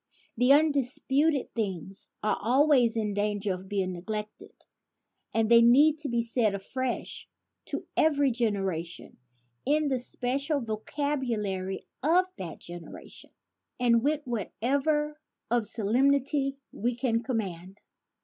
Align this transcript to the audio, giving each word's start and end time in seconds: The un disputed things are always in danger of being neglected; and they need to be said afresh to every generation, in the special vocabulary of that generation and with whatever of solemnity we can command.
The 0.35 0.51
un 0.51 0.71
disputed 0.71 1.53
things 1.53 2.07
are 2.23 2.39
always 2.41 2.97
in 2.97 3.13
danger 3.13 3.53
of 3.53 3.69
being 3.69 3.93
neglected; 3.93 4.65
and 5.31 5.47
they 5.47 5.61
need 5.61 5.99
to 5.99 6.09
be 6.09 6.23
said 6.23 6.55
afresh 6.55 7.29
to 7.65 7.85
every 7.95 8.31
generation, 8.31 9.17
in 9.63 9.89
the 9.89 9.99
special 9.99 10.59
vocabulary 10.59 11.85
of 12.01 12.25
that 12.39 12.57
generation 12.57 13.29
and 13.79 14.01
with 14.01 14.21
whatever 14.25 15.19
of 15.51 15.67
solemnity 15.67 16.59
we 16.71 16.95
can 16.95 17.21
command. 17.21 17.79